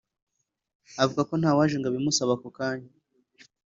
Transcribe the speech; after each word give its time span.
avuga 1.03 1.21
ko 1.29 1.33
ntawaje 1.39 1.75
ngo 1.77 1.87
abimusabe 1.89 2.31
ako 2.35 2.47
kanya 2.57 2.91